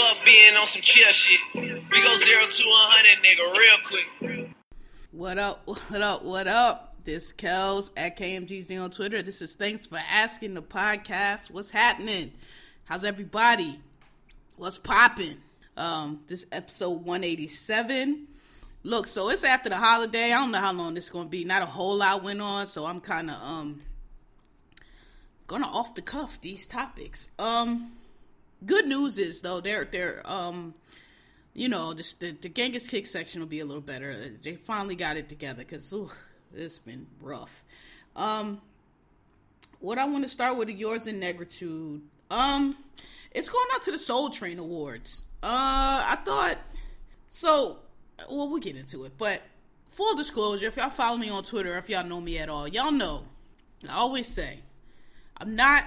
[0.00, 1.40] Fuck being on some chill shit.
[1.54, 4.56] We go zero to 100, nigga, real quick.
[5.12, 5.60] What up?
[5.66, 6.24] What up?
[6.24, 6.96] What up?
[7.04, 9.20] This Kels at KMGZ on Twitter.
[9.20, 11.50] This is thanks for asking the podcast.
[11.50, 12.32] What's happening?
[12.84, 13.78] How's everybody?
[14.56, 15.36] What's popping?
[15.76, 18.26] Um, this episode 187.
[18.84, 20.32] Look, so it's after the holiday.
[20.32, 21.44] I don't know how long this is gonna be.
[21.44, 23.82] Not a whole lot went on, so I'm kind of um
[25.46, 27.28] gonna off the cuff these topics.
[27.38, 27.92] Um,
[28.66, 30.74] good news is though they're they're um
[31.54, 34.14] you know just the the Genghis kick section will be a little better.
[34.42, 35.94] They finally got it together because
[36.54, 37.64] it's been rough.
[38.16, 38.60] Um,
[39.78, 42.00] what I want to start with yours in negritude.
[42.30, 42.76] Um,
[43.32, 45.24] it's going out to the Soul Train Awards.
[45.42, 46.58] Uh, I thought
[47.28, 47.78] so
[48.28, 49.12] well, we'll get into it.
[49.16, 49.42] But
[49.90, 52.92] full disclosure, if y'all follow me on Twitter, if y'all know me at all, y'all
[52.92, 53.22] know
[53.88, 54.60] I always say
[55.36, 55.84] I'm not.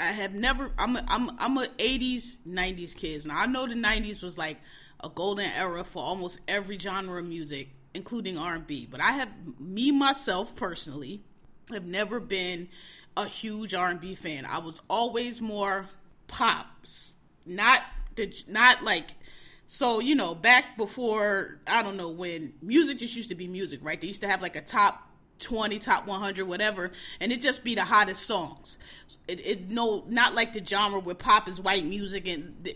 [0.00, 0.72] I have never.
[0.78, 0.96] I'm.
[0.96, 1.30] A, I'm.
[1.38, 3.26] I'm a 80s, 90s kids.
[3.26, 4.56] Now I know the 90s was like
[5.00, 8.88] a golden era for almost every genre of music, including R&B.
[8.90, 9.28] But I have
[9.58, 11.22] me myself personally
[11.70, 12.68] have never been
[13.16, 14.46] a huge R&B fan.
[14.46, 15.86] I was always more
[16.26, 17.14] pops,
[17.46, 17.82] not
[18.16, 19.14] the not like
[19.72, 23.78] so, you know, back before, I don't know when, music just used to be music,
[23.84, 24.00] right?
[24.00, 25.09] They used to have like a top
[25.40, 28.78] 20, top 100, whatever, and it just be the hottest songs.
[29.26, 32.68] It, it no, not like the genre where pop is white music, and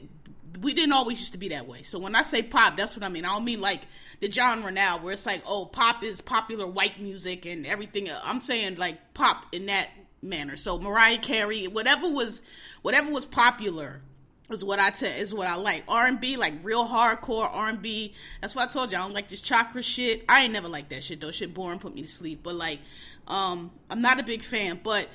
[0.60, 1.82] we didn't always used to be that way.
[1.82, 3.24] So when I say pop, that's what I mean.
[3.24, 3.82] I don't mean like
[4.20, 8.08] the genre now where it's like, oh, pop is popular white music and everything.
[8.24, 9.88] I'm saying like pop in that
[10.22, 10.56] manner.
[10.56, 12.42] So Mariah Carey, whatever was,
[12.82, 14.00] whatever was popular
[14.50, 15.84] is what I is what I like.
[15.88, 18.14] R and B, like real hardcore R and B.
[18.40, 20.24] That's why I told you I don't like this chakra shit.
[20.28, 21.30] I ain't never like that shit though.
[21.30, 22.40] Shit boring, put me to sleep.
[22.42, 22.80] But like,
[23.26, 24.80] um, I'm not a big fan.
[24.82, 25.08] But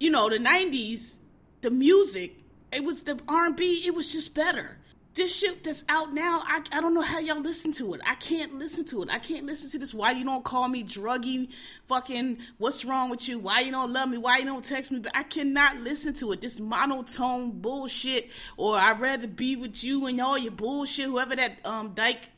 [0.00, 1.18] you know, the '90s,
[1.60, 2.36] the music,
[2.72, 3.84] it was the R and B.
[3.86, 4.78] It was just better
[5.14, 8.00] this shit that's out now, I, I don't know how y'all listen to it.
[8.04, 9.10] I can't listen to it.
[9.10, 9.94] I can't listen to this.
[9.94, 11.50] Why you don't call me druggy?
[11.86, 13.38] Fucking, what's wrong with you?
[13.38, 14.18] Why you don't love me?
[14.18, 14.98] Why you don't text me?
[14.98, 16.40] But I cannot listen to it.
[16.40, 21.06] This monotone bullshit, or I'd rather be with you and all your bullshit.
[21.06, 22.30] Whoever that um dyke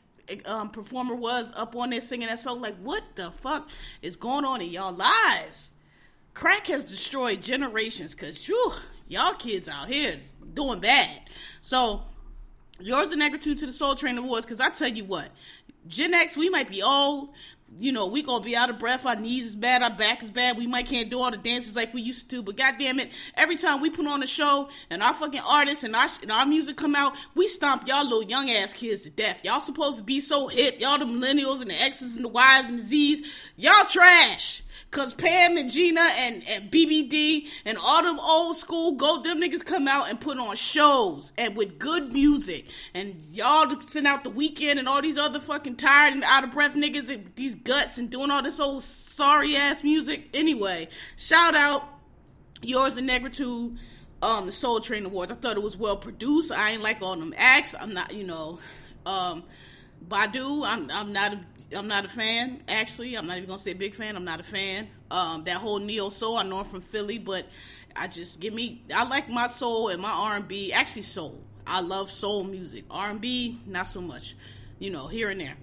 [0.45, 3.69] um, performer was up on there singing that song, like what the fuck
[4.03, 5.73] is going on in y'all lives?
[6.35, 8.47] Crack has destroyed generations, cause
[9.07, 11.21] y'all kids out here is doing bad.
[11.61, 12.03] So
[12.79, 15.29] yours and negritude to the Soul Train Awards, because I tell you what,
[15.87, 17.29] Gen X, we might be old,
[17.77, 20.29] you know, we gonna be out of breath, our knees is bad, our back is
[20.29, 23.11] bad, we might can't do all the dances like we used to, but goddamn it,
[23.35, 26.45] every time we put on a show and our fucking artists and our, and our
[26.45, 29.43] music come out, we stomp y'all little young ass kids to death.
[29.43, 32.69] Y'all supposed to be so hip, y'all the millennials and the X's and the Y's
[32.69, 33.21] and the Z's,
[33.57, 34.63] y'all trash.
[34.89, 39.63] Cause Pam and Gina and, and BBD and all them old school go them niggas
[39.65, 44.31] come out and put on shows and with good music and y'all send out the
[44.31, 47.97] Weeknd and all these other fucking tired and out of breath niggas and these guts
[47.97, 50.29] and doing all this old sorry ass music.
[50.33, 50.87] Anyway,
[51.17, 51.83] shout out
[52.61, 53.77] yours and Negritude
[54.21, 55.31] um the Soul Train Awards.
[55.33, 56.51] I thought it was well produced.
[56.51, 57.75] I ain't like all them acts.
[57.77, 58.59] I'm not, you know,
[59.05, 59.43] um
[60.07, 61.39] Badu, I'm I'm not a
[61.75, 62.63] I'm not a fan.
[62.67, 64.15] Actually, I'm not even gonna say big fan.
[64.15, 64.87] I'm not a fan.
[65.11, 66.37] Um, that whole neo soul.
[66.37, 67.45] I know I'm from Philly, but
[67.95, 68.83] I just give me.
[68.93, 70.71] I like my soul and my R&B.
[70.71, 71.41] Actually, soul.
[71.65, 72.85] I love soul music.
[72.89, 74.35] R&B, not so much.
[74.79, 75.55] You know, here and there.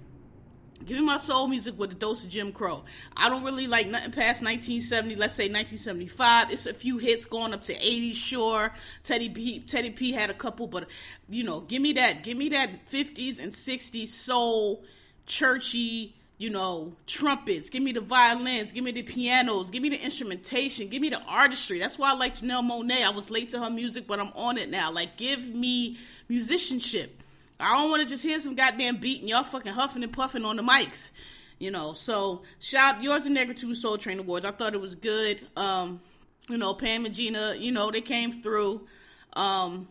[0.85, 2.85] Give me my soul music with a dose of Jim Crow.
[3.17, 5.15] I don't really like nothing past 1970.
[5.15, 6.51] Let's say 1975.
[6.51, 8.17] It's a few hits going up to 80s.
[8.17, 8.71] Sure,
[9.03, 9.61] Teddy P.
[9.61, 10.13] Teddy P.
[10.13, 10.89] had a couple, but
[11.29, 12.23] you know, give me that.
[12.23, 14.85] Give me that 50s and 60s soul
[15.27, 17.71] churchy, you know, trumpets.
[17.71, 18.73] Give me the violins.
[18.73, 19.71] Give me the pianos.
[19.71, 20.89] Give me the instrumentation.
[20.89, 21.79] Give me the artistry.
[21.79, 23.05] That's why I like Janelle Monáe.
[23.05, 24.91] I was late to her music, but I'm on it now.
[24.91, 25.99] Like, give me
[26.29, 27.23] musicianship.
[27.61, 30.45] I don't want to just hear some goddamn beat and y'all fucking huffing and puffing
[30.45, 31.13] on the mics.
[31.59, 34.45] You know, so shout yours and Negritude Soul Train Awards.
[34.45, 35.41] I thought it was good.
[35.57, 36.01] Um,
[36.49, 38.87] you know, Pam and Gina, you know, they came through.
[39.35, 39.89] Um,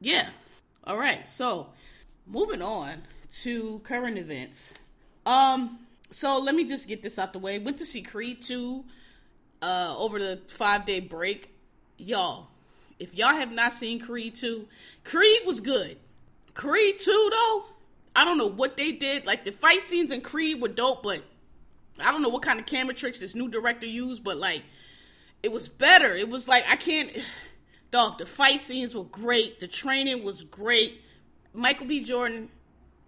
[0.00, 0.30] yeah.
[0.84, 1.28] All right.
[1.28, 1.68] So
[2.26, 3.02] moving on
[3.40, 4.72] to current events.
[5.24, 5.78] Um,
[6.10, 7.58] so let me just get this out the way.
[7.58, 8.84] Went to see Creed 2
[9.62, 11.50] uh over the five day break.
[11.96, 12.48] Y'all,
[12.98, 14.66] if y'all have not seen Creed 2,
[15.04, 15.96] Creed was good.
[16.54, 17.64] Creed 2 though,
[18.14, 19.24] I don't know what they did.
[19.24, 21.22] Like the fight scenes in Creed were dope, but
[21.98, 24.62] I don't know what kind of camera tricks this new director used, but like
[25.42, 26.14] it was better.
[26.14, 27.16] It was like I can't
[27.90, 31.00] dog, the fight scenes were great, the training was great.
[31.54, 32.02] Michael B.
[32.02, 32.50] Jordan,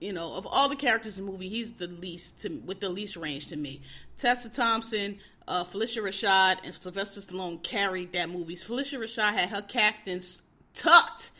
[0.01, 2.89] you know, of all the characters in the movie, he's the least to with the
[2.89, 3.81] least range to me.
[4.17, 5.19] Tessa Thompson,
[5.49, 8.57] uh, Phylicia Rashad, and Sylvester Stallone carried that movie.
[8.57, 10.41] Phylicia Rashad had her caftans
[10.75, 11.31] tucked,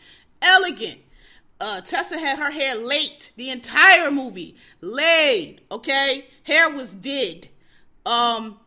[0.43, 1.01] elegant.
[1.61, 5.61] Uh, Tessa had her hair late the entire movie, laid.
[5.71, 7.49] Okay, hair was did.
[8.05, 8.59] Um,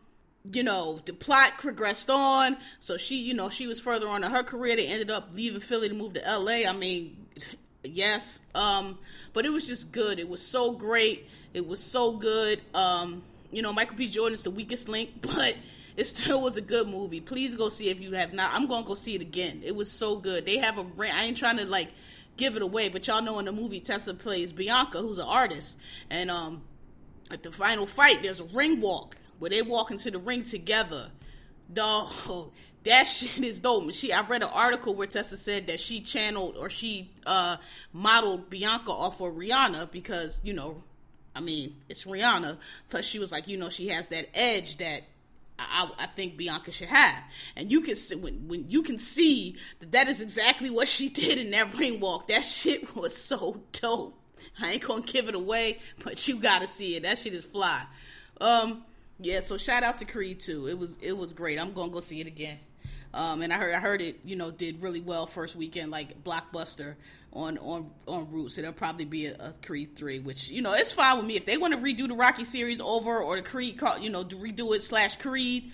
[0.52, 2.56] you know, the plot progressed on.
[2.80, 4.76] So she, you know, she was further on in her career.
[4.76, 6.68] They ended up leaving Philly to move to LA.
[6.68, 7.27] I mean,
[7.84, 8.40] yes.
[8.54, 8.98] Um,
[9.32, 10.18] but it was just good.
[10.18, 11.28] It was so great.
[11.54, 12.60] It was so good.
[12.74, 14.08] Um, you know, Michael B.
[14.08, 15.56] Jordan is the weakest link, but
[15.96, 17.20] it still was a good movie.
[17.20, 18.52] Please go see if you have not.
[18.54, 19.62] I'm gonna go see it again.
[19.64, 20.46] It was so good.
[20.46, 20.86] They have a.
[21.00, 21.88] I ain't trying to like
[22.36, 25.76] give it away, but y'all know in the movie Tessa plays Bianca, who's an artist,
[26.08, 26.62] and um,
[27.30, 31.10] at the final fight, there's a ring walk where they walk into the ring together.
[31.72, 32.10] Dog,
[32.84, 33.92] that shit is dope.
[33.92, 37.56] She, I read an article where Tessa said that she channeled or she uh,
[37.92, 40.82] modeled Bianca off of Rihanna because you know,
[41.34, 42.56] I mean, it's Rihanna.
[42.88, 45.02] Plus, she was like, you know, she has that edge that
[45.58, 47.22] I, I, think Bianca should have.
[47.56, 51.08] And you can see when, when you can see that that is exactly what she
[51.08, 52.28] did in that ring walk.
[52.28, 54.14] That shit was so dope.
[54.60, 57.02] I ain't gonna give it away, but you gotta see it.
[57.02, 57.84] That shit is fly.
[58.40, 58.84] Um,
[59.20, 60.68] yeah, so shout out to Creed too.
[60.68, 61.60] It was it was great.
[61.60, 62.58] I'm gonna go see it again.
[63.14, 66.22] Um, and I heard I heard it, you know, did really well first weekend, like
[66.24, 66.94] blockbuster
[67.32, 68.56] on on on Roots.
[68.56, 71.36] So it'll probably be a, a, Creed three, which you know it's fine with me
[71.36, 74.74] if they want to redo the Rocky series over or the Creed, you know, redo
[74.76, 75.72] it slash Creed.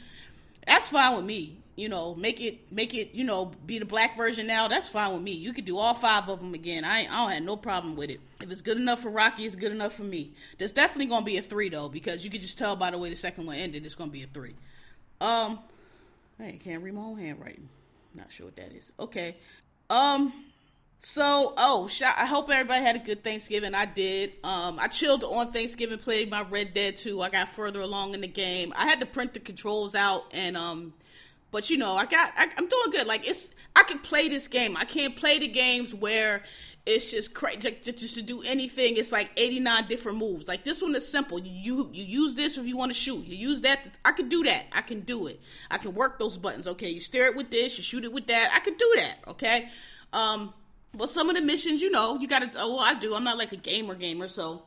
[0.66, 4.16] That's fine with me you know, make it make it, you know, be the black
[4.16, 4.69] version now.
[4.69, 5.32] That's fine with me.
[5.32, 6.84] You could do all five of them again.
[6.84, 8.20] I, I don't have no problem with it.
[8.40, 10.32] If it's good enough for Rocky, it's good enough for me.
[10.58, 13.10] There's definitely gonna be a three though, because you could just tell by the way
[13.10, 14.54] the second one ended, it's gonna be a three.
[15.20, 15.58] Um,
[16.40, 17.69] I can't read my own handwriting.
[18.14, 18.92] Not sure what that is.
[18.98, 19.36] Okay.
[19.90, 20.32] Um.
[21.00, 23.75] So, oh, I hope everybody had a good Thanksgiving.
[23.75, 24.32] I did.
[24.42, 27.20] Um, I chilled on Thanksgiving, played my Red Dead 2.
[27.20, 28.72] I got further along in the game.
[28.75, 30.94] I had to print the controls out and um
[31.54, 33.06] but you know, I got I, am doing good.
[33.06, 34.76] Like it's I can play this game.
[34.76, 36.43] I can't play the games where
[36.87, 38.97] it's just crazy just, to do anything.
[38.97, 40.47] It's like 89 different moves.
[40.47, 41.38] Like this one is simple.
[41.41, 43.25] You you, use this if you want to shoot.
[43.25, 43.97] You use that.
[44.05, 44.67] I can do that.
[44.73, 45.41] I can do it.
[45.71, 46.69] I can work those buttons.
[46.69, 47.76] Okay, you steer it with this.
[47.79, 48.50] You shoot it with that.
[48.55, 49.17] I can do that.
[49.29, 49.69] Okay.
[50.12, 50.53] Um.
[50.97, 52.50] But some of the missions, you know, you gotta.
[52.56, 53.15] Oh, well, I do.
[53.15, 54.62] I'm not like a gamer gamer, so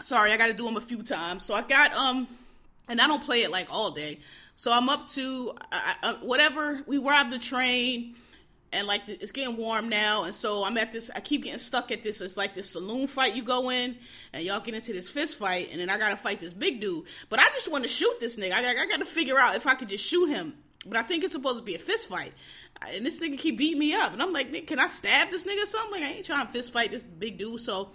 [0.00, 0.32] sorry.
[0.32, 1.44] I got to do them a few times.
[1.44, 2.26] So I got um,
[2.88, 4.18] and I don't play it like all day.
[4.56, 6.82] So I'm up to I, I, whatever.
[6.86, 8.16] We robbed the train,
[8.72, 11.10] and like it's getting warm now, and so I'm at this.
[11.14, 12.20] I keep getting stuck at this.
[12.20, 13.96] It's like this saloon fight you go in,
[14.32, 17.04] and y'all get into this fist fight, and then I gotta fight this big dude.
[17.28, 18.52] But I just want to shoot this nigga.
[18.52, 20.54] I, I got to figure out if I could just shoot him.
[20.86, 22.32] But I think it's supposed to be a fist fight.
[22.94, 25.64] And this nigga keep beating me up, and I'm like, can I stab this nigga
[25.64, 26.00] or something?
[26.00, 27.60] Like I ain't trying to fist fight this big dude.
[27.60, 27.90] So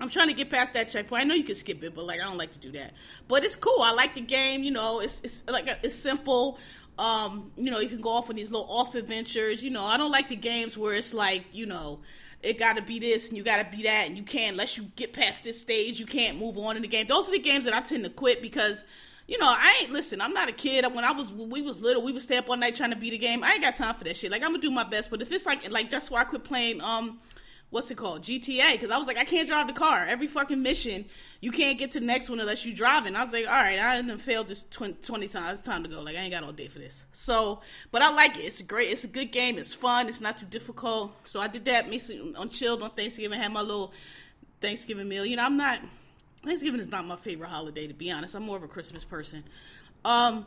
[0.00, 1.22] I'm trying to get past that checkpoint.
[1.22, 2.94] I know you can skip it, but like I don't like to do that.
[3.28, 3.82] But it's cool.
[3.82, 4.62] I like the game.
[4.62, 6.58] You know, it's it's like it's simple.
[7.00, 9.64] Um, you know, you can go off on these little off adventures.
[9.64, 12.00] You know, I don't like the games where it's like, you know,
[12.42, 14.76] it got to be this and you got to be that, and you can't unless
[14.76, 17.06] you get past this stage, you can't move on in the game.
[17.06, 18.84] Those are the games that I tend to quit because
[19.26, 20.20] you know, I ain't listen.
[20.20, 20.84] I'm not a kid.
[20.92, 22.96] When I was, when we was little, we would stay up all night trying to
[22.96, 23.44] beat a game.
[23.44, 24.32] I ain't got time for that shit.
[24.32, 26.42] Like I'm gonna do my best, but if it's like, like that's why I quit
[26.42, 26.80] playing.
[26.80, 27.20] Um,
[27.70, 30.04] what's it called GTA because I was like I can't drive the car.
[30.06, 31.04] Every fucking mission
[31.40, 33.16] you can't get to the next one unless you driving.
[33.16, 35.58] I was like, all right, I done failed this 20, 20 times.
[35.58, 36.00] It's time to go.
[36.02, 37.04] Like I ain't got all day for this.
[37.12, 37.60] So,
[37.90, 38.42] but I like it.
[38.42, 38.90] It's great.
[38.90, 39.58] It's a good game.
[39.58, 40.08] It's fun.
[40.08, 41.12] It's not too difficult.
[41.24, 41.88] So I did that.
[41.88, 42.00] Me
[42.36, 43.38] on chilled on Thanksgiving.
[43.38, 43.92] Had my little
[44.60, 45.24] Thanksgiving meal.
[45.24, 45.80] You know, I'm not.
[46.44, 48.34] Thanksgiving is not my favorite holiday to be honest.
[48.34, 49.44] I'm more of a Christmas person.
[50.04, 50.46] Um,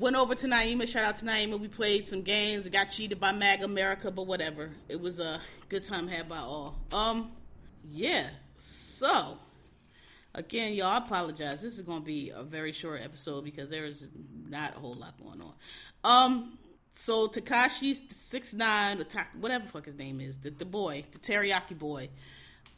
[0.00, 0.88] went over to Naima.
[0.88, 1.60] Shout out to Naima.
[1.60, 2.66] We played some games.
[2.68, 4.70] Got cheated by Mag America, but whatever.
[4.88, 6.76] It was a good time had by all.
[6.90, 7.32] Um,
[7.88, 8.30] yeah.
[8.56, 9.38] So,
[10.34, 11.62] again, y'all, I apologize.
[11.62, 14.10] This is to be a very short episode because there is
[14.48, 15.54] not a whole lot going on.
[16.02, 16.58] Um,
[16.92, 19.04] so Tekashi six nine,
[19.38, 22.08] whatever fuck his name is, the, the boy, the teriyaki boy,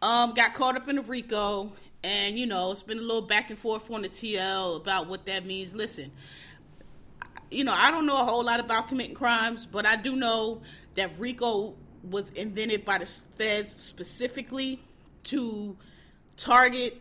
[0.02, 1.72] um, got caught up in the RICO,
[2.04, 5.24] and you know it's been a little back and forth on the TL about what
[5.26, 5.74] that means.
[5.74, 6.10] Listen,
[7.52, 10.62] you know, I don't know a whole lot about committing crimes, but I do know
[10.94, 11.74] that RICO
[12.10, 14.80] was invented by the feds specifically
[15.24, 15.76] to
[16.36, 17.00] target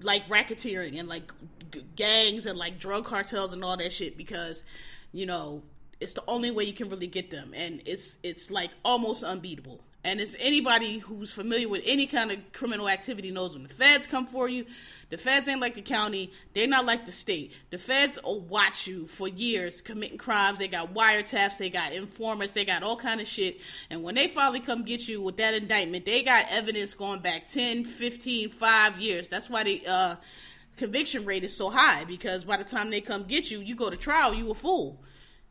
[0.00, 1.32] like racketeering and like
[1.72, 4.64] g- gangs and like drug cartels and all that shit because
[5.12, 5.62] you know
[6.00, 7.52] it's the only way you can really get them.
[7.54, 12.52] And it's it's like almost unbeatable And it's anybody who's familiar with any kind of
[12.52, 14.66] criminal activity knows when the feds come for you,
[15.10, 17.52] the feds ain't like the county, they're not like the state.
[17.70, 20.58] The feds will watch you for years committing crimes.
[20.58, 23.60] They got wiretaps, they got informers, they got all kind of shit.
[23.90, 27.46] And when they finally come get you with that indictment, they got evidence going back
[27.46, 29.28] 10, 15, 5 years.
[29.28, 30.16] That's why the uh,
[30.78, 33.88] conviction rate is so high because by the time they come get you, you go
[33.88, 34.98] to trial, you a fool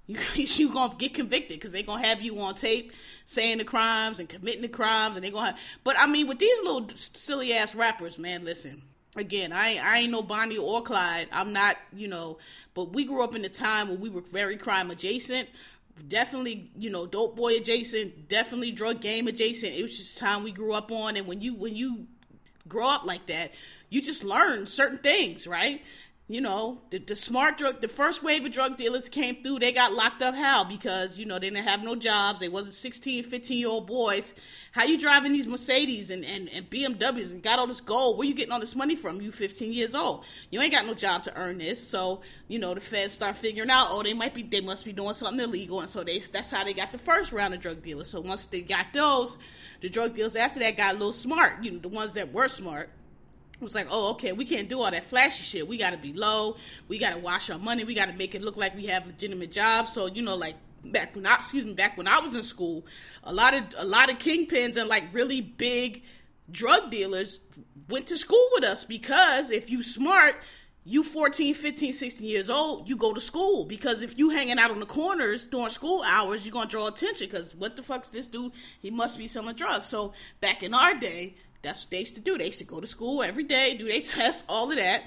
[0.07, 2.93] you you gonna get convicted because they gonna have you on tape
[3.25, 5.51] saying the crimes and committing the crimes, and they gonna.
[5.51, 8.83] Have, but I mean, with these little silly ass rappers, man, listen.
[9.15, 11.27] Again, I I ain't no Bonnie or Clyde.
[11.33, 12.37] I'm not, you know.
[12.73, 15.49] But we grew up in a time where we were very crime adjacent.
[16.07, 18.29] Definitely, you know, dope boy adjacent.
[18.29, 19.73] Definitely drug game adjacent.
[19.73, 22.07] It was just time we grew up on, and when you when you
[22.69, 23.51] grow up like that,
[23.89, 25.81] you just learn certain things, right?
[26.31, 29.73] You know, the, the smart drug, the first wave of drug dealers came through, they
[29.73, 30.63] got locked up how?
[30.63, 32.39] Because, you know, they didn't have no jobs.
[32.39, 34.33] They wasn't 16, 15 year old boys.
[34.71, 38.17] How you driving these Mercedes and, and, and BMWs and got all this gold?
[38.17, 39.19] Where you getting all this money from?
[39.19, 40.23] You 15 years old.
[40.51, 41.85] You ain't got no job to earn this.
[41.85, 44.93] So, you know, the feds start figuring out, oh, they might be, they must be
[44.93, 45.81] doing something illegal.
[45.81, 48.09] And so they, that's how they got the first round of drug dealers.
[48.09, 49.37] So once they got those,
[49.81, 51.61] the drug dealers after that got a little smart.
[51.61, 52.89] You know, the ones that were smart
[53.61, 55.67] it was like, oh, okay, we can't do all that flashy shit.
[55.67, 56.57] We got to be low.
[56.87, 57.83] We got to wash our money.
[57.83, 59.93] We got to make it look like we have legitimate jobs.
[59.93, 62.85] So you know, like back when I, excuse me, back when I was in school,
[63.23, 66.03] a lot of a lot of kingpins and like really big
[66.49, 67.39] drug dealers
[67.87, 70.35] went to school with us because if you smart
[70.83, 74.71] you 14 15 16 years old you go to school because if you hanging out
[74.71, 78.27] on the corners during school hours you're gonna draw attention because what the fuck's this
[78.27, 78.51] dude
[78.81, 82.21] he must be selling drugs so back in our day that's what they used to
[82.21, 82.37] do.
[82.37, 85.03] They used to go to school every day, do their tests, all of that.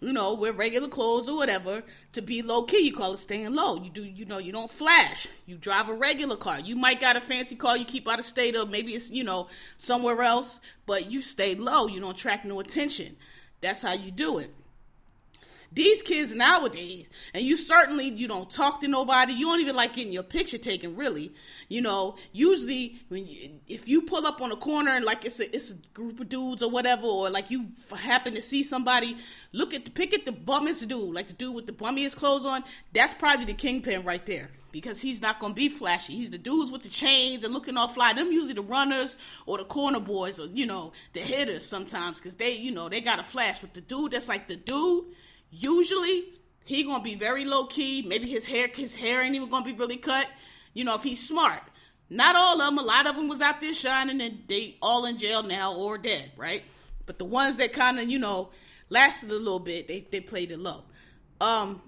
[0.00, 2.80] You know, wear regular clothes or whatever to be low key.
[2.86, 3.76] You call it staying low.
[3.76, 5.28] You do, you know, you don't flash.
[5.46, 6.58] You drive a regular car.
[6.58, 9.22] You might got a fancy car you keep out of state or maybe it's you
[9.22, 11.86] know somewhere else, but you stay low.
[11.86, 13.16] You don't attract no attention.
[13.60, 14.52] That's how you do it
[15.74, 19.32] these kids nowadays, and you certainly you don't talk to nobody.
[19.32, 20.96] You don't even like getting your picture taken.
[20.96, 21.32] Really,
[21.68, 22.16] you know.
[22.32, 25.70] Usually, when you, if you pull up on a corner and like it's a it's
[25.70, 29.16] a group of dudes or whatever, or like you happen to see somebody,
[29.52, 32.44] look at the pick at the bummiest dude, like the dude with the bummiest clothes
[32.44, 32.64] on.
[32.92, 36.14] That's probably the kingpin right there because he's not gonna be flashy.
[36.14, 38.12] He's the dudes with the chains and looking all fly.
[38.14, 42.34] Them usually the runners or the corner boys or you know the hitters sometimes because
[42.34, 43.60] they you know they got a flash.
[43.60, 45.04] But the dude that's like the dude
[45.52, 46.24] Usually,
[46.64, 48.02] he gonna be very low key.
[48.02, 50.26] Maybe his hair, his hair ain't even gonna be really cut.
[50.74, 51.62] You know, if he's smart.
[52.08, 52.78] Not all of them.
[52.78, 55.96] A lot of them was out there shining, and they all in jail now or
[55.96, 56.62] dead, right?
[57.06, 58.50] But the ones that kind of, you know,
[58.90, 60.84] lasted a little bit, they they played it low.
[61.40, 61.82] Um,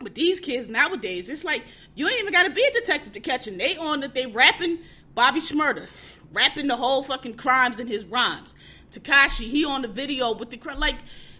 [0.00, 3.20] but these kids nowadays, it's like you ain't even got to be a detective to
[3.20, 3.58] catch them.
[3.58, 4.78] They on that they rapping
[5.14, 5.86] Bobby Shmurda,
[6.32, 8.54] rapping the whole fucking crimes in his rhymes.
[8.90, 10.96] Tekashi, he on the video with the like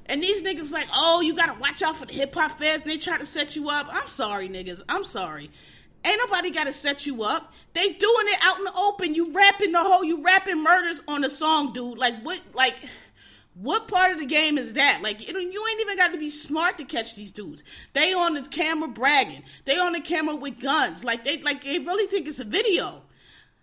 [0.08, 2.82] and these niggas like, oh, you gotta watch out for the hip hop feds.
[2.82, 3.86] And they try to set you up.
[3.90, 4.82] I'm sorry, niggas.
[4.88, 5.50] I'm sorry.
[6.04, 7.52] Ain't nobody gotta set you up.
[7.74, 9.14] They doing it out in the open.
[9.14, 11.98] You rapping the whole, you rapping murders on the song, dude.
[11.98, 12.40] Like what?
[12.54, 12.76] Like
[13.60, 15.00] what part of the game is that?
[15.02, 17.64] Like you ain't even got to be smart to catch these dudes.
[17.92, 19.42] They on the camera bragging.
[19.64, 21.02] They on the camera with guns.
[21.04, 23.02] Like they like they really think it's a video.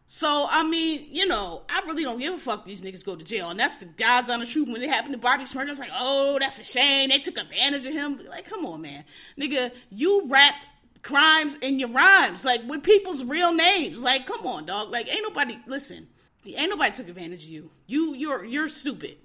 [0.08, 2.66] So I mean, you know, I really don't give a fuck.
[2.66, 4.70] These niggas go to jail, and that's the God's honest truth.
[4.70, 7.10] When it happened to Bobby Shmurda, it's like, oh, that's a shame.
[7.10, 8.22] They took advantage of him.
[8.30, 9.04] Like, come on, man,
[9.40, 10.68] nigga, you rapped
[11.02, 14.02] crimes in your rhymes, like with people's real names.
[14.04, 14.92] Like, come on, dog.
[14.92, 16.08] Like, ain't nobody listen.
[16.46, 17.72] Ain't nobody took advantage of you.
[17.88, 19.18] You, you're, you're stupid.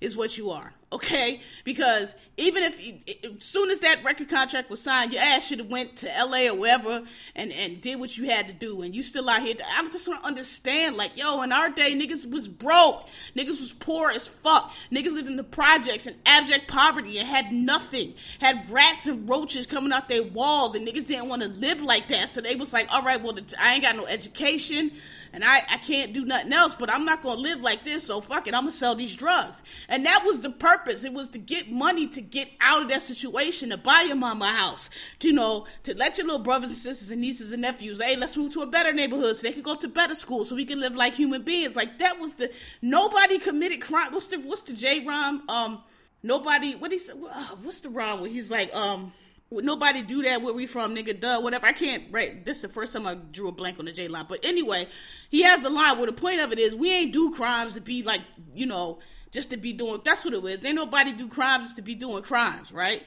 [0.00, 1.40] Is what you are okay?
[1.64, 2.80] Because even if
[3.24, 6.48] as soon as that record contract was signed, your ass should have went to L.A.
[6.48, 7.02] or wherever
[7.34, 9.54] and and did what you had to do, and you still out here.
[9.76, 13.74] I just want to understand, like, yo, in our day, niggas was broke, niggas was
[13.78, 18.68] poor as fuck, niggas lived in the projects in abject poverty and had nothing, had
[18.70, 22.28] rats and roaches coming out their walls, and niggas didn't want to live like that,
[22.28, 24.92] so they was like, all right, well, I ain't got no education.
[25.32, 28.20] And I, I can't do nothing else, but I'm not gonna live like this, so
[28.20, 29.62] fuck it, I'm gonna sell these drugs.
[29.88, 31.04] And that was the purpose.
[31.04, 34.46] It was to get money to get out of that situation, to buy your mama
[34.46, 37.62] a house, to you know, to let your little brothers and sisters and nieces and
[37.62, 40.44] nephews, hey, let's move to a better neighborhood so they can go to better school
[40.44, 41.76] so we can live like human beings.
[41.76, 44.12] Like that was the nobody committed crime.
[44.12, 45.42] What's the what's the J rhyme?
[45.48, 45.82] Um,
[46.22, 46.74] nobody.
[46.74, 47.16] What he said?
[47.16, 49.12] What's the rhyme where he's like um.
[49.50, 51.66] Nobody do that where we from, nigga, duh, whatever.
[51.66, 52.44] I can't, right?
[52.44, 54.26] This is the first time I drew a blank on the J line.
[54.28, 54.88] But anyway,
[55.30, 57.80] he has the line where the point of it is we ain't do crimes to
[57.80, 58.20] be like,
[58.54, 58.98] you know,
[59.30, 60.62] just to be doing that's what it was.
[60.64, 63.02] Ain't nobody do crimes just to be doing crimes, right?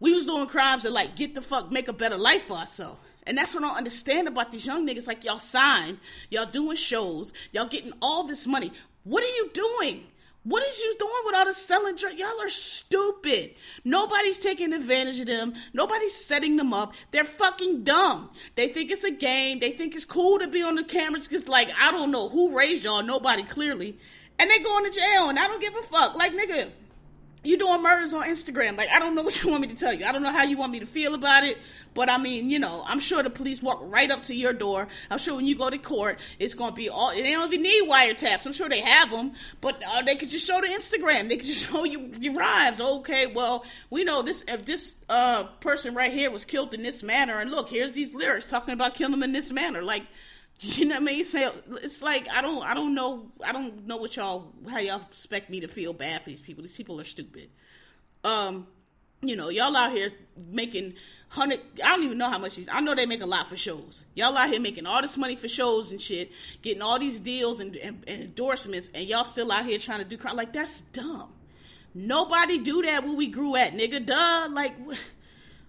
[0.00, 3.00] We was doing crimes to like get the fuck make a better life for ourselves.
[3.26, 5.06] And that's what I don't understand about these young niggas.
[5.06, 5.98] Like y'all signed,
[6.28, 8.72] y'all doing shows, y'all getting all this money.
[9.04, 10.06] What are you doing?
[10.44, 12.16] What is you doing with all the selling drugs?
[12.18, 13.54] Y'all are stupid.
[13.82, 15.54] Nobody's taking advantage of them.
[15.72, 16.92] Nobody's setting them up.
[17.12, 18.30] They're fucking dumb.
[18.54, 19.58] They think it's a game.
[19.58, 22.54] They think it's cool to be on the cameras because, like, I don't know who
[22.54, 23.02] raised y'all.
[23.02, 23.98] Nobody clearly.
[24.38, 26.14] And they going to jail, and I don't give a fuck.
[26.14, 26.70] Like, nigga,
[27.44, 28.76] you doing murders on Instagram.
[28.76, 30.04] Like, I don't know what you want me to tell you.
[30.04, 31.58] I don't know how you want me to feel about it.
[31.94, 34.88] But I mean, you know, I'm sure the police walk right up to your door.
[35.10, 37.62] I'm sure when you go to court, it's going to be all, they don't even
[37.62, 38.46] need wiretaps.
[38.46, 41.28] I'm sure they have them, but uh, they could just show the Instagram.
[41.28, 42.80] They could just show you your rhymes.
[42.80, 47.02] Okay, well, we know this, if this uh, person right here was killed in this
[47.02, 49.82] manner, and look, here's these lyrics talking about killing them in this manner.
[49.82, 50.02] Like,
[50.60, 51.24] you know what I mean?
[51.24, 55.02] So it's like I don't I don't know I don't know what y'all how y'all
[55.10, 56.62] expect me to feel bad for these people.
[56.62, 57.50] These people are stupid.
[58.22, 58.66] Um,
[59.20, 60.94] you know, y'all out here making
[61.28, 63.56] hundred I don't even know how much these I know they make a lot for
[63.56, 64.04] shows.
[64.14, 66.30] Y'all out here making all this money for shows and shit,
[66.62, 70.04] getting all these deals and, and, and endorsements, and y'all still out here trying to
[70.04, 70.36] do crime.
[70.36, 71.32] Like that's dumb.
[71.94, 74.04] Nobody do that when we grew at, nigga.
[74.04, 74.48] Duh.
[74.50, 74.74] Like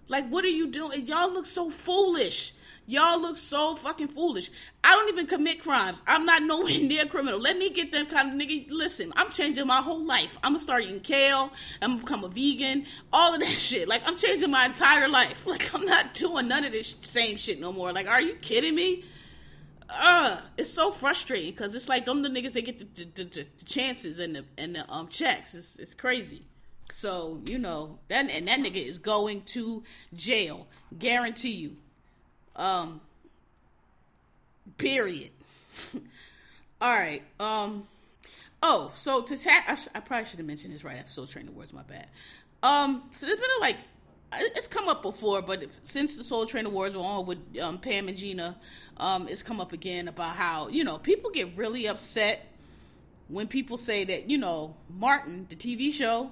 [0.08, 1.06] like what are you doing?
[1.06, 2.52] Y'all look so foolish.
[2.88, 4.48] Y'all look so fucking foolish.
[4.84, 6.02] I don't even commit crimes.
[6.06, 7.40] I'm not nowhere near criminal.
[7.40, 8.66] Let me get that kind of nigga.
[8.70, 10.38] Listen, I'm changing my whole life.
[10.42, 11.52] I'm gonna start eating kale.
[11.82, 12.86] I'm gonna become a vegan.
[13.12, 13.88] All of that shit.
[13.88, 15.44] Like I'm changing my entire life.
[15.56, 17.92] Like I'm not doing none of this same shit no more.
[17.92, 19.04] Like, are you kidding me?
[19.88, 23.46] Uh, it's so frustrating because it's like them the niggas they get the, the, the,
[23.58, 25.54] the chances and the and the um checks.
[25.54, 26.42] It's it's crazy.
[26.90, 29.82] So you know that and that nigga is going to
[30.14, 30.66] jail.
[30.98, 31.76] Guarantee you.
[32.56, 33.00] Um.
[34.78, 35.30] Period.
[36.80, 37.22] All right.
[37.38, 37.86] Um.
[38.62, 41.26] Oh, so to tap, I, sh- I probably should have mentioned this right after Soul
[41.26, 41.72] Train Awards.
[41.72, 42.08] My bad.
[42.62, 43.02] Um.
[43.14, 43.76] So there's been a, like,
[44.32, 48.08] it's come up before, but since the Soul Train Awards were on with um, Pam
[48.08, 48.56] and Gina,
[48.96, 52.46] um, it's come up again about how you know people get really upset
[53.28, 56.30] when people say that you know Martin, the TV show,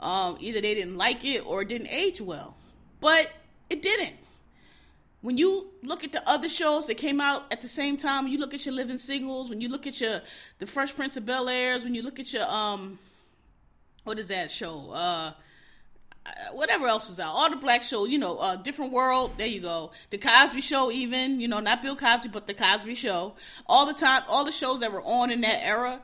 [0.00, 2.56] um, either they didn't like it or it didn't age well,
[3.00, 3.30] but
[3.68, 4.14] it didn't
[5.22, 8.38] when you look at the other shows that came out at the same time, you
[8.38, 10.20] look at your Living Singles, when you look at your
[10.58, 12.98] The Fresh Prince of Bel Airs, when you look at your um,
[14.04, 14.90] what is that show?
[14.90, 15.32] Uh,
[16.52, 19.32] whatever else was out, all the black show, you know, uh, different world.
[19.36, 19.90] There you go.
[20.10, 23.34] The Cosby Show, even you know, not Bill Cosby, but the Cosby Show.
[23.66, 26.00] All the time, all the shows that were on in that era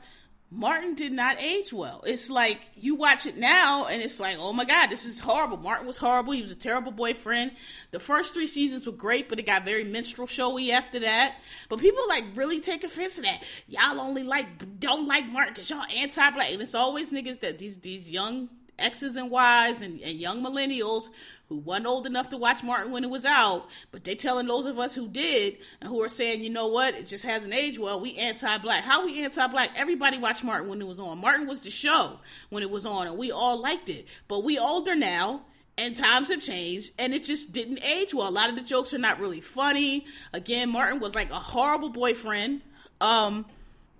[0.49, 2.01] Martin did not age well.
[2.07, 5.57] It's like you watch it now and it's like, oh my God, this is horrible.
[5.57, 6.31] Martin was horrible.
[6.31, 7.51] He was a terrible boyfriend.
[7.91, 11.35] The first three seasons were great, but it got very minstrel showy after that.
[11.67, 13.43] But people like really take offense to that.
[13.67, 16.51] Y'all only like don't like Martin because y'all anti-black.
[16.51, 18.47] And it's always niggas that these these young
[18.79, 21.09] X's and Y's and, and young millennials
[21.49, 24.65] who wasn't old enough to watch Martin when it was out, but they telling those
[24.65, 27.79] of us who did and who are saying, you know what, it just hasn't aged
[27.79, 28.01] well.
[28.01, 28.83] We anti-black.
[28.83, 29.71] How we anti-black?
[29.75, 31.19] Everybody watched Martin when it was on.
[31.19, 34.07] Martin was the show when it was on, and we all liked it.
[34.27, 35.41] But we older now.
[35.79, 38.27] And times have changed, and it just didn't age well.
[38.27, 40.07] A lot of the jokes are not really funny.
[40.33, 42.61] Again, Martin was like a horrible boyfriend.
[42.99, 43.45] Um,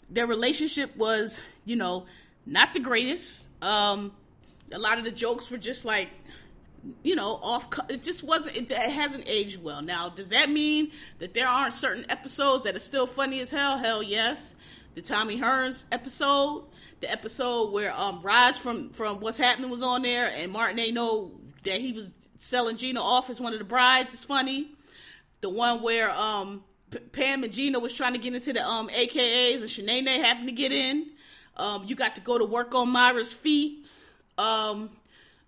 [0.09, 2.07] their relationship was, you know,
[2.47, 3.47] not the greatest.
[3.61, 4.11] Um,
[4.71, 6.09] a lot of the jokes were just like
[7.03, 9.81] you know off it just wasn't it, it, hasn't aged well.
[9.81, 13.77] Now does that mean that there aren't certain episodes that are still funny as hell?
[13.77, 14.55] Hell yes.
[14.95, 16.65] The tommy hearns episode
[16.99, 20.95] the episode where um raj from from what's happening was on there and martin ain't
[20.95, 21.31] know
[21.63, 24.69] that he was selling gina off as one of the brides is funny.
[25.41, 28.87] The one where um P- pam and gina was trying to get into the um
[28.89, 31.07] akas and Shanae happened to get in.
[31.57, 33.86] Um you got to go to work on myra's feet
[34.37, 34.89] um,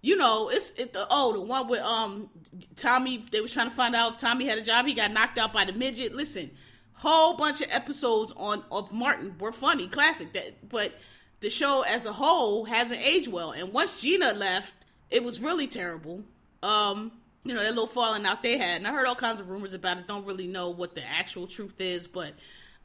[0.01, 2.29] you know, it's it, the oh the one with um
[2.75, 3.25] Tommy.
[3.31, 4.85] They was trying to find out if Tommy had a job.
[4.85, 6.15] He got knocked out by the midget.
[6.15, 6.51] Listen,
[6.93, 10.33] whole bunch of episodes on of Martin were funny, classic.
[10.33, 10.93] That but
[11.41, 13.51] the show as a whole hasn't aged well.
[13.51, 14.73] And once Gina left,
[15.09, 16.23] it was really terrible.
[16.63, 17.11] Um,
[17.43, 19.73] you know that little falling out they had, and I heard all kinds of rumors
[19.73, 20.07] about it.
[20.07, 22.33] Don't really know what the actual truth is, but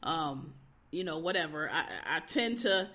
[0.03, 0.53] um,
[0.91, 1.69] you know, whatever.
[1.71, 2.89] I I tend to,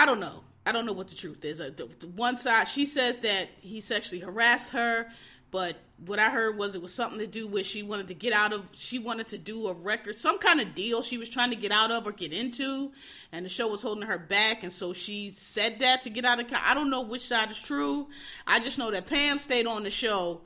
[0.00, 0.40] I don't know.
[0.64, 1.60] I don't know what the truth is.
[1.60, 5.08] Uh, the, the one side, she says that he sexually harassed her,
[5.50, 8.32] but what I heard was it was something to do with she wanted to get
[8.32, 11.50] out of, she wanted to do a record, some kind of deal she was trying
[11.50, 12.92] to get out of or get into,
[13.30, 16.40] and the show was holding her back, and so she said that to get out
[16.40, 16.46] of.
[16.50, 18.08] I don't know which side is true.
[18.46, 20.40] I just know that Pam stayed on the show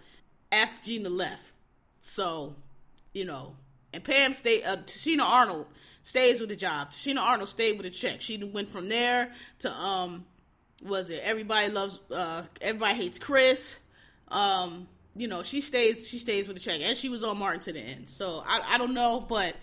[0.51, 1.53] after Gina left,
[2.01, 2.57] so
[3.12, 3.55] you know,
[3.93, 4.64] and Pam stayed.
[4.64, 5.67] Uh, Tichina Arnold
[6.05, 6.90] stays with the job.
[6.90, 8.21] Tichina Arnold stayed with the check.
[8.21, 10.25] She went from there to um
[10.83, 13.79] was it everybody loves uh everybody hates Chris.
[14.29, 14.87] Um
[15.17, 17.73] you know, she stays she stays with the check, and she was on Martin to
[17.73, 18.09] the end.
[18.09, 19.57] So I I don't know, but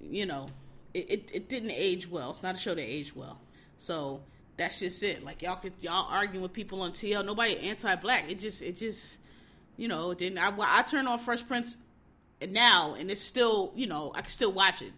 [0.00, 0.48] you know,
[0.94, 2.30] it, it, it didn't age well.
[2.30, 3.38] It's not a show that aged well.
[3.78, 4.20] So
[4.56, 5.24] that's just it.
[5.24, 7.24] Like y'all could y'all arguing with people on TL.
[7.24, 8.30] Nobody anti-black.
[8.30, 9.18] It just it just
[9.76, 10.38] you know didn't.
[10.38, 11.76] I I turn on Fresh Prince
[12.48, 14.92] now, and it's still you know I can still watch it.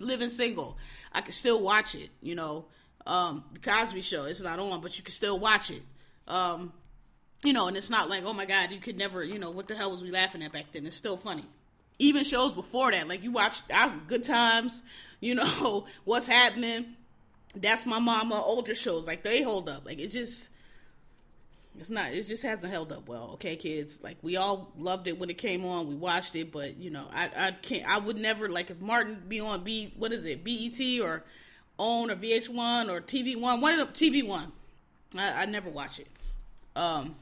[0.00, 0.78] Living single.
[1.12, 2.10] I can still watch it.
[2.20, 2.66] You know,
[3.06, 4.24] um, the Cosby Show.
[4.24, 5.82] It's not on, but you can still watch it.
[6.28, 6.72] Um,
[7.44, 9.66] you know, and it's not like, oh my God, you could never, you know, what
[9.66, 10.86] the hell was we laughing at back then?
[10.86, 11.44] It's still funny.
[11.98, 13.62] Even shows before that, like you watch
[14.06, 14.82] Good Times,
[15.20, 16.96] you know, What's Happening,
[17.54, 19.86] That's My Mama, older shows, like they hold up.
[19.86, 20.48] Like it just,
[21.78, 23.30] it's not, it just hasn't held up well.
[23.34, 26.76] Okay, kids, like we all loved it when it came on, we watched it, but
[26.76, 30.12] you know, I, I can't, I would never, like if Martin be on B, what
[30.12, 31.24] is it, BET or
[31.78, 34.50] OWN or VH1 or TV1, one of the TV1,
[35.16, 36.08] I, I never watch it.
[36.76, 37.16] Um,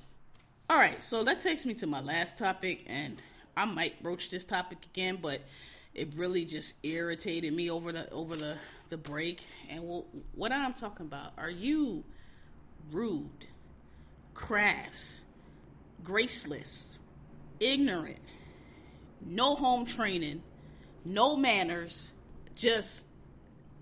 [0.71, 3.21] all right, so that takes me to my last topic, and
[3.57, 5.41] I might broach this topic again, but
[5.95, 8.57] it really just irritated me over the over the
[8.89, 9.45] the break.
[9.71, 12.05] And what I'm talking about are you
[12.93, 13.47] rude,
[14.39, 15.25] crass,
[16.05, 16.97] graceless,
[17.59, 18.21] ignorant,
[19.21, 20.41] no home training,
[21.05, 22.13] no manners,
[22.55, 23.05] just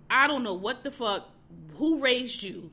[0.09, 1.29] I don't know what the fuck.
[1.75, 2.71] Who raised you?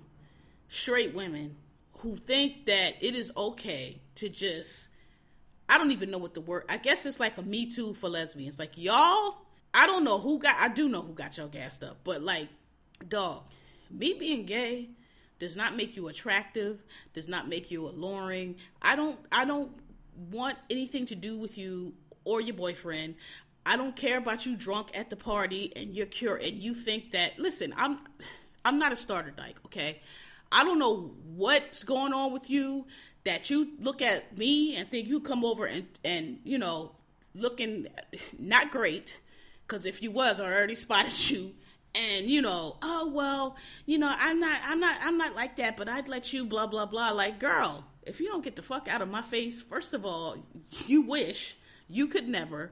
[0.70, 1.58] Straight women
[1.98, 4.88] who think that it is okay to just
[5.68, 8.08] I don't even know what the word I guess it's like a me too for
[8.08, 8.60] lesbians.
[8.60, 9.40] Like y'all,
[9.74, 12.48] I don't know who got I do know who got y'all gassed up, but like
[13.10, 13.44] dog,
[13.92, 14.90] me being gay
[15.40, 18.56] does not make you attractive, does not make you alluring.
[18.82, 19.72] I don't I don't
[20.32, 21.94] want anything to do with you
[22.24, 23.16] or your boyfriend.
[23.66, 27.12] I don't care about you drunk at the party and you're cure and you think
[27.12, 28.00] that listen, I'm
[28.66, 30.02] I'm not a starter dyke, okay?
[30.52, 32.86] I don't know what's going on with you
[33.24, 36.92] that you look at me and think you come over and and you know
[37.34, 37.88] looking
[38.38, 39.20] not great
[39.66, 41.54] because if you was I already spotted you
[41.96, 45.78] and you know oh well you know I'm not I'm not I'm not like that
[45.78, 47.12] but I'd let you blah blah blah.
[47.12, 50.38] Like girl if you don't get the fuck out of my face first of all
[50.88, 51.56] you wish
[51.88, 52.72] you could never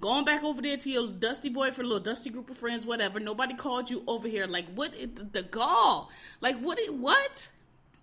[0.00, 2.86] going back over there to your dusty boy for a little dusty group of friends
[2.86, 3.20] whatever.
[3.20, 4.46] Nobody called you over here.
[4.46, 4.94] Like what
[5.32, 6.10] the gall?
[6.40, 7.50] Like what it what?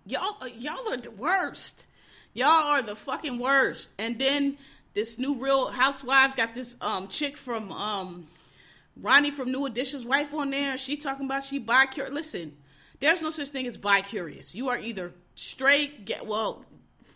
[0.05, 1.85] Y'all uh, y'all are the worst.
[2.33, 3.91] Y'all are the fucking worst.
[3.97, 4.57] And then
[4.93, 8.27] this new Real Housewives got this um chick from um
[8.99, 10.77] Ronnie from New Edition's wife on there.
[10.77, 12.13] She talking about she bi curious.
[12.13, 12.55] Listen,
[12.99, 14.55] there's no such thing as bi curious.
[14.55, 16.65] You are either straight, get well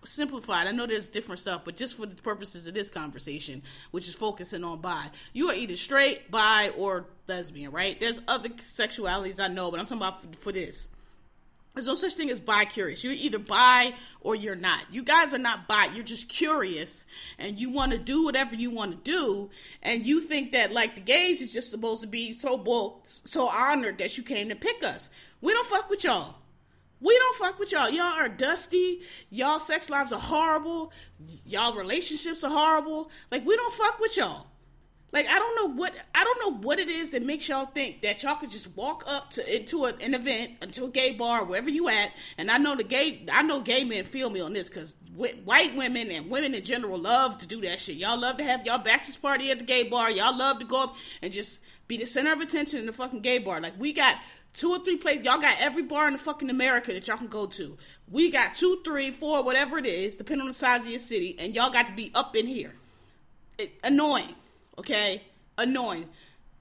[0.04, 0.68] simplified.
[0.68, 3.62] I know there's different stuff, but just for the purposes of this conversation,
[3.92, 8.00] which is focusing on bi, you are either straight, bi, or lesbian, right?
[8.00, 10.90] There's other sexualities I know, but I'm talking about for, for this.
[11.80, 13.06] There's no such thing as bi curious.
[13.06, 14.84] You're either bi or you're not.
[14.92, 15.86] You guys are not bi.
[15.96, 17.06] You're just curious
[17.38, 19.50] and you want to do whatever you want to do.
[19.82, 23.48] And you think that like the gays is just supposed to be so bull, so
[23.48, 25.10] honored that you came to pick us.
[25.40, 26.36] We don't fuck with y'all.
[27.00, 27.90] We don't fuck with y'all.
[27.90, 29.00] Y'all are dusty.
[29.30, 30.92] Y'all sex lives are horrible.
[31.46, 33.10] Y'all relationships are horrible.
[33.32, 34.48] Like we don't fuck with y'all.
[35.12, 38.02] Like I don't know what I don't know what it is that makes y'all think
[38.02, 41.44] that y'all could just walk up to into a, an event, into a gay bar,
[41.44, 42.12] wherever you at.
[42.38, 44.96] And I know the gay, I know gay men feel me on this because
[45.44, 47.96] white women and women in general love to do that shit.
[47.96, 50.12] Y'all love to have y'all bachelor's party at the gay bar.
[50.12, 53.22] Y'all love to go up and just be the center of attention in the fucking
[53.22, 53.60] gay bar.
[53.60, 54.18] Like we got
[54.54, 55.26] two or three places.
[55.26, 57.78] Y'all got every bar in the fucking America that y'all can go to.
[58.12, 61.36] We got two, three, four, whatever it is, depending on the size of your city,
[61.40, 62.76] and y'all got to be up in here.
[63.58, 64.36] It, annoying.
[64.80, 65.22] Okay?
[65.58, 66.08] Annoying.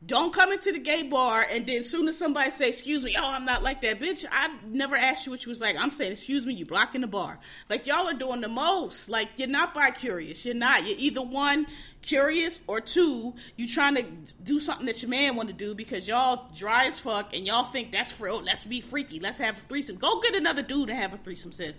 [0.07, 3.27] Don't come into the gay bar and then soon as somebody say, excuse me, oh,
[3.27, 4.25] I'm not like that, bitch.
[4.31, 5.77] I never asked you what you was like.
[5.77, 7.41] I'm saying, excuse me, you blocking the bar.
[7.69, 9.09] Like y'all are doing the most.
[9.09, 10.45] Like you're not bi curious.
[10.45, 10.87] You're not.
[10.87, 11.67] You're either one
[12.01, 14.05] curious or two, you trying to
[14.45, 17.65] do something that your man want to do because y'all dry as fuck and y'all
[17.65, 19.19] think that's for oh, let's be freaky.
[19.19, 19.97] Let's have a threesome.
[19.97, 21.75] Go get another dude and have a threesome, sis.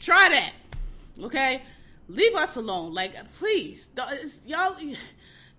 [0.00, 0.52] Try that.
[1.26, 1.62] Okay?
[2.08, 2.92] Leave us alone.
[2.92, 3.90] Like, please.
[4.46, 4.76] Y'all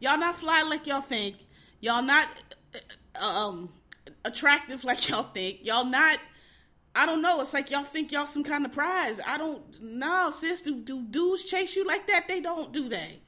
[0.03, 1.37] Y'all not fly like y'all think.
[1.79, 2.27] Y'all not
[3.21, 3.69] uh, um
[4.25, 5.59] attractive like y'all think.
[5.63, 6.19] Y'all not.
[6.93, 7.39] I don't know.
[7.39, 9.21] It's like y'all think y'all some kind of prize.
[9.25, 10.61] I don't know, sis.
[10.61, 12.27] Do do dudes chase you like that?
[12.27, 13.21] They don't, do they?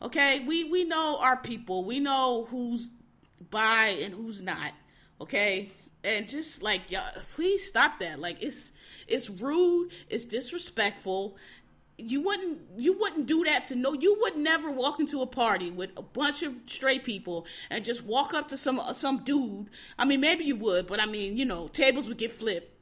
[0.00, 1.84] Okay, we we know our people.
[1.84, 2.88] We know who's
[3.50, 4.72] bi and who's not.
[5.20, 5.72] Okay,
[6.04, 7.02] and just like y'all,
[7.34, 8.18] please stop that.
[8.18, 8.72] Like it's
[9.06, 9.90] it's rude.
[10.08, 11.36] It's disrespectful
[11.96, 15.70] you wouldn't you wouldn't do that to no you would never walk into a party
[15.70, 20.04] with a bunch of straight people and just walk up to some some dude i
[20.04, 22.74] mean maybe you would but i mean you know tables would get flipped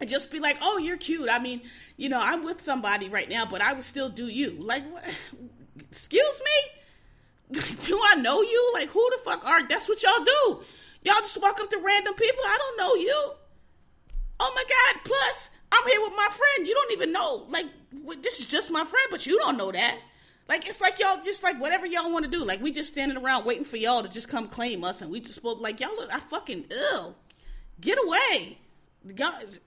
[0.00, 1.62] and just be like, "Oh, you're cute." I mean,
[1.96, 4.56] you know, I'm with somebody right now, but I would still do you.
[4.58, 5.04] Like, what?
[5.90, 7.60] Excuse me?
[7.80, 8.70] do I know you?
[8.74, 9.66] Like, who the fuck are?
[9.66, 10.60] That's what y'all do.
[11.02, 12.42] Y'all just walk up to random people.
[12.44, 13.32] I don't know you.
[14.40, 15.04] Oh my god!
[15.04, 16.66] Plus, I'm here with my friend.
[16.66, 17.46] You don't even know.
[17.48, 17.66] Like,
[18.22, 19.98] this is just my friend, but you don't know that.
[20.48, 22.42] Like it's like y'all just like whatever y'all want to do.
[22.42, 25.20] Like we just standing around waiting for y'all to just come claim us, and we
[25.20, 25.94] just spoke like y'all.
[25.94, 27.14] Look, I fucking ill.
[27.80, 28.58] Get away.
[29.14, 29.58] God,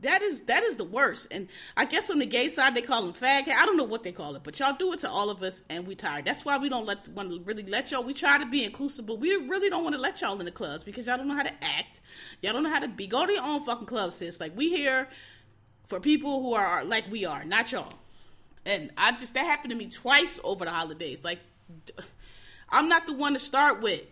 [0.00, 1.28] that is that is the worst.
[1.30, 3.48] And I guess on the gay side they call them fag.
[3.48, 5.62] I don't know what they call it, but y'all do it to all of us,
[5.68, 6.24] and we tired.
[6.24, 8.02] That's why we don't let want to really let y'all.
[8.02, 10.52] We try to be inclusive, but we really don't want to let y'all in the
[10.52, 12.00] clubs because y'all don't know how to act.
[12.40, 13.06] Y'all don't know how to be.
[13.06, 14.40] Go to your own fucking club, sis.
[14.40, 15.08] Like we here
[15.86, 17.92] for people who are like we are, not y'all.
[18.64, 21.22] And I just that happened to me twice over the holidays.
[21.22, 21.40] Like
[22.70, 24.02] I'm not the one to start with.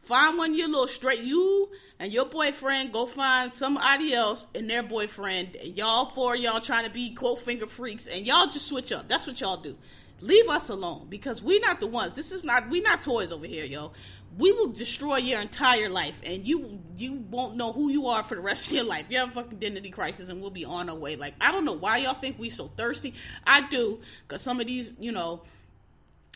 [0.00, 1.70] Find one your little straight you
[2.02, 5.56] and your boyfriend go find somebody else and their boyfriend.
[5.62, 9.08] Y'all four y'all trying to be quote finger freaks and y'all just switch up.
[9.08, 9.78] That's what y'all do.
[10.20, 12.14] Leave us alone because we're not the ones.
[12.14, 13.92] This is not we not toys over here, yo.
[14.36, 18.34] We will destroy your entire life and you you won't know who you are for
[18.34, 19.06] the rest of your life.
[19.08, 21.14] You have a fucking identity crisis and we'll be on our way.
[21.14, 23.14] Like I don't know why y'all think we so thirsty.
[23.46, 25.44] I do because some of these, you know,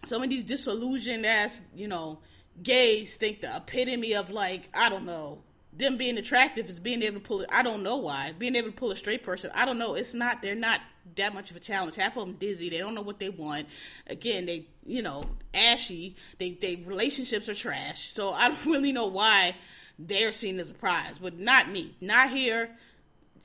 [0.05, 2.20] some of these disillusioned ass, you know,
[2.62, 5.40] gays think the epitome of like I don't know
[5.77, 7.49] them being attractive is being able to pull it.
[7.53, 9.51] I don't know why being able to pull a straight person.
[9.55, 9.95] I don't know.
[9.95, 10.41] It's not.
[10.43, 10.81] They're not
[11.17, 11.97] that much of a challenge.
[11.97, 12.71] Half of them dizzy.
[12.71, 13.67] They don't know what they want.
[14.07, 16.17] Again, they you know ashy.
[16.39, 18.11] They they relationships are trash.
[18.11, 19.55] So I don't really know why
[19.99, 21.95] they're seen as a prize, but not me.
[22.01, 22.71] Not here.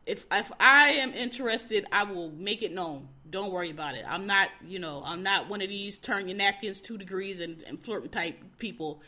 [0.06, 3.10] If if I am interested, I will make it known.
[3.30, 4.04] Don't worry about it.
[4.06, 7.63] I'm not, you know, I'm not one of these turn your napkins two degrees and,
[7.63, 9.02] and flirting type people.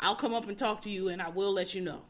[0.00, 2.02] I'll come up and talk to you and I will let you know.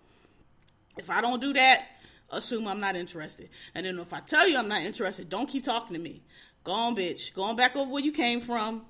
[0.98, 1.86] If I don't do that,
[2.30, 3.48] assume I'm not interested.
[3.74, 6.22] And then if I tell you I'm not interested, don't keep talking to me.
[6.64, 7.32] Go on, bitch.
[7.32, 8.84] Go on back over where you came from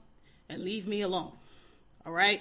[0.48, 1.32] and leave me alone.
[2.04, 2.40] All right?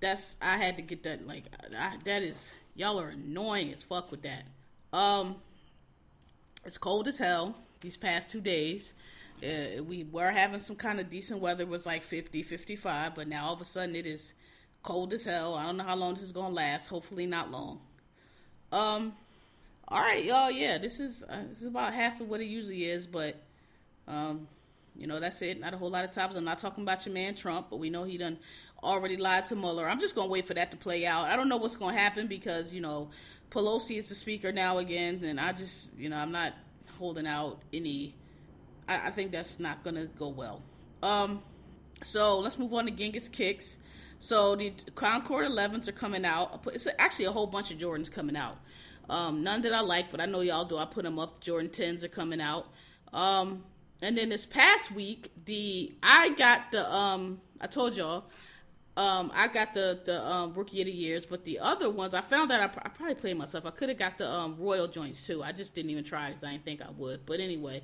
[0.00, 1.44] That's, I had to get that, like,
[1.76, 4.44] I, that is, y'all are annoying as fuck with that.
[4.92, 5.36] Um,
[6.64, 8.94] it's cold as hell these past two days.
[9.42, 11.62] Uh, we were having some kind of decent weather.
[11.62, 14.32] It was like 50, 55, but now all of a sudden it is
[14.82, 15.54] cold as hell.
[15.54, 16.86] I don't know how long this is going to last.
[16.88, 17.80] Hopefully not long.
[18.72, 19.14] Um,
[19.88, 20.50] all right, y'all.
[20.50, 23.36] Yeah, this is uh, this is about half of what it usually is, but
[24.08, 24.48] um,
[24.96, 25.60] you know that's it.
[25.60, 26.36] Not a whole lot of topics.
[26.36, 28.38] I'm not talking about your man Trump, but we know he done
[28.82, 29.88] already lied to Mueller.
[29.88, 31.26] I'm just gonna wait for that to play out.
[31.26, 33.10] I don't know what's gonna happen because you know
[33.50, 36.52] Pelosi is the speaker now again, and I just you know I'm not
[36.98, 38.14] holding out any
[38.88, 40.62] I, I think that's not gonna go well.
[41.02, 41.42] Um,
[42.02, 43.76] so let's move on to Genghis kicks.
[44.18, 46.66] So the Concord 11s are coming out.
[46.72, 48.58] It's actually a whole bunch of Jordans coming out.
[49.08, 50.78] Um, none that I like, but I know y'all do.
[50.78, 51.40] I put them up.
[51.40, 52.66] Jordan 10s are coming out.
[53.12, 53.62] Um,
[54.02, 58.24] and then this past week, the I got the um, I told y'all
[58.96, 62.22] um, I got the the um, rookie of the years, but the other ones I
[62.22, 63.66] found that I, I probably played myself.
[63.66, 65.42] I could have got the um, royal joints too.
[65.42, 67.26] I just didn't even try because I didn't think I would.
[67.26, 67.82] But anyway,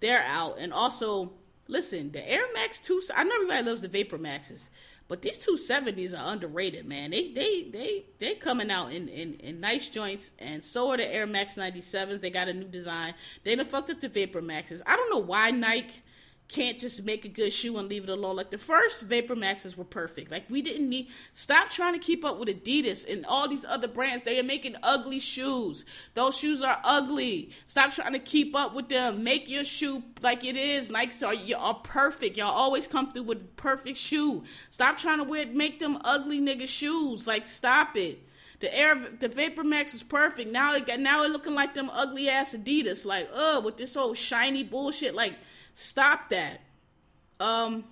[0.00, 0.58] they're out.
[0.58, 1.32] And also,
[1.66, 3.02] listen, the Air Max two.
[3.14, 4.70] I know everybody loves the Vapor Maxes,
[5.12, 7.10] but these two seventies are underrated, man.
[7.10, 11.06] They they they they coming out in, in in nice joints, and so are the
[11.06, 12.22] Air Max ninety sevens.
[12.22, 13.12] They got a new design.
[13.44, 14.80] They done fucked up the Vapor Maxes.
[14.86, 16.00] I don't know why Nike
[16.48, 18.36] can't just make a good shoe and leave it alone.
[18.36, 20.30] Like the first Vapor Maxes were perfect.
[20.30, 23.88] Like we didn't need stop trying to keep up with Adidas and all these other
[23.88, 24.22] brands.
[24.22, 25.84] They are making ugly shoes.
[26.14, 27.50] Those shoes are ugly.
[27.66, 29.24] Stop trying to keep up with them.
[29.24, 30.90] Make your shoe like it is.
[30.90, 32.36] Nikes are you are perfect.
[32.36, 34.44] Y'all always come through with perfect shoe.
[34.70, 37.26] Stop trying to wear make them ugly nigga shoes.
[37.26, 38.26] Like stop it.
[38.62, 40.50] The Air, the Vapor Max was perfect.
[40.50, 43.04] Now it got now it looking like them ugly ass Adidas.
[43.04, 45.14] Like, uh, with this whole shiny bullshit.
[45.14, 45.34] Like,
[45.74, 46.60] Stop that.
[47.40, 47.84] Um,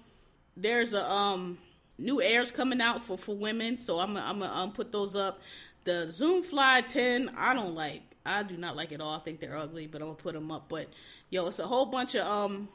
[0.57, 1.59] there's a um
[1.99, 5.41] new airs coming out for for women, so I'm I'm gonna um, put those up.
[5.85, 8.03] The Zoom Fly 10, I don't like.
[8.27, 9.17] I do not like it all.
[9.17, 10.69] I think they're ugly, but I'm gonna put them up.
[10.69, 10.89] But
[11.31, 12.69] yo, it's a whole bunch of um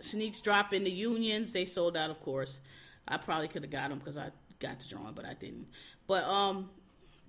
[0.00, 0.84] sneaks dropping.
[0.84, 2.60] The unions they sold out, of course.
[3.08, 5.68] I probably could have got them because I got to drawing, but I didn't.
[6.06, 6.70] But um,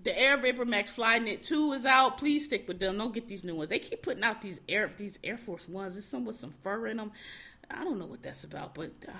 [0.04, 2.18] the Air Vapor Max Flyknit 2 is out.
[2.18, 2.98] Please stick with them.
[2.98, 3.68] Don't get these new ones.
[3.68, 5.94] They keep putting out these Air these Air Force ones.
[5.94, 7.12] There's some with some fur in them.
[7.70, 9.12] I don't know what that's about, but uh,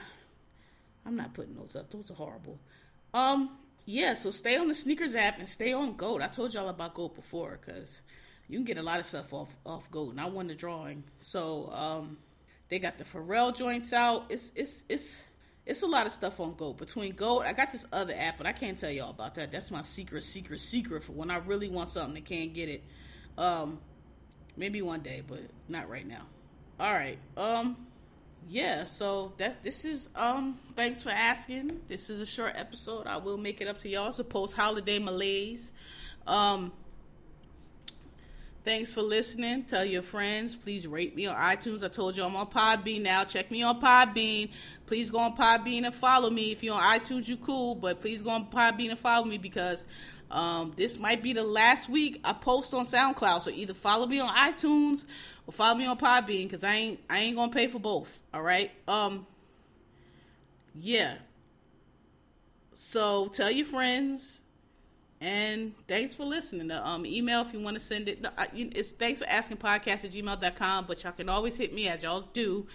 [1.05, 1.91] I'm not putting those up.
[1.91, 2.59] Those are horrible.
[3.13, 3.51] Um,
[3.85, 4.15] yeah.
[4.15, 6.23] So stay on the sneakers app and stay on Goat.
[6.23, 8.01] I told y'all about Goat before because
[8.49, 11.05] you can get a lot of stuff off off Goat, and I won the drawing.
[11.19, 12.19] So um,
[12.69, 14.27] they got the Pharrell joints out.
[14.29, 15.25] It's it's it's
[15.69, 16.79] it's a lot of stuff on Goat.
[16.79, 19.53] Between Goat, I got this other app, but I can't tell y'all about that.
[19.53, 22.83] That's my secret, secret, secret for when I really want something and can't get it.
[23.37, 23.79] Um,
[24.59, 26.27] Maybe one day, but not right now.
[26.81, 27.19] All right.
[27.37, 27.77] Um
[28.49, 31.81] yeah, so that this is um thanks for asking.
[31.87, 33.07] This is a short episode.
[33.07, 34.09] I will make it up to y'all.
[34.09, 35.73] It's a post holiday malaise.
[36.27, 36.73] Um
[38.69, 39.65] Thanks for listening.
[39.65, 40.55] Tell your friends.
[40.55, 41.83] Please rate me on iTunes.
[41.83, 43.25] I told you I'm on Podbean now.
[43.25, 44.51] Check me on Podbean.
[44.85, 46.53] Please go on Podbean and follow me.
[46.53, 49.87] If you're on iTunes, you cool, but please go on Podbean and follow me because
[50.31, 53.41] um, this might be the last week I post on SoundCloud.
[53.41, 55.07] So either follow me on iTunes
[55.47, 58.21] or follow me on Podbean because I ain't I ain't gonna pay for both.
[58.35, 58.71] All right.
[58.87, 59.27] Um.
[60.75, 61.15] Yeah.
[62.75, 64.43] So tell your friends
[65.21, 66.69] and thanks for listening.
[66.69, 70.13] The um, email, if you want to send it, it's thanks for asking podcast at
[70.13, 70.85] gmail.com.
[70.87, 72.67] But y'all can always hit me, as y'all do,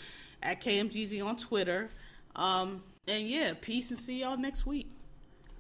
[0.42, 1.90] at KMGZ on Twitter.
[2.36, 4.88] Um, and yeah, peace and see y'all next week.